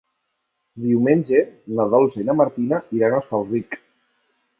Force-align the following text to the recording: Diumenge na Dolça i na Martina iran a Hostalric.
Diumenge 0.85 1.41
na 1.79 1.85
Dolça 1.95 2.19
i 2.21 2.25
na 2.29 2.35
Martina 2.39 2.79
iran 3.01 3.15
a 3.15 3.21
Hostalric. 3.21 3.79